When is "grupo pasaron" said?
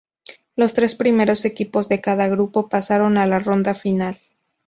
2.27-3.19